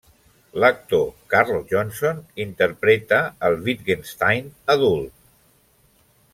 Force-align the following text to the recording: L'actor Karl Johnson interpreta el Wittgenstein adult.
L'actor 0.61 1.03
Karl 1.33 1.59
Johnson 1.73 2.23
interpreta 2.45 3.21
el 3.49 3.61
Wittgenstein 3.69 4.51
adult. 4.79 5.17